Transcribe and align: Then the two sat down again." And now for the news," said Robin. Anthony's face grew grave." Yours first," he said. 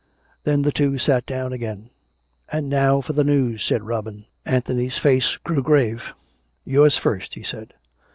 Then 0.45 0.63
the 0.63 0.71
two 0.71 0.97
sat 0.97 1.27
down 1.27 1.53
again." 1.53 1.91
And 2.51 2.69
now 2.69 3.01
for 3.01 3.13
the 3.13 3.23
news," 3.23 3.63
said 3.63 3.83
Robin. 3.83 4.25
Anthony's 4.47 4.97
face 4.97 5.37
grew 5.37 5.61
grave." 5.61 6.07
Yours 6.65 6.97
first," 6.97 7.35
he 7.35 7.43
said. 7.43 7.75